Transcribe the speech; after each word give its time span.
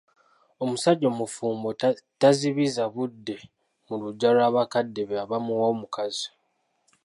Omusajja 0.63 1.05
omufumbo 1.13 1.69
tazibiza 2.19 2.83
budde 2.93 3.35
mu 3.87 3.95
luggya 4.01 4.29
lwa 4.35 4.47
bakadde 4.55 5.01
be 5.09 5.15
abaamuwa 5.23 5.65
omukazi. 5.73 6.27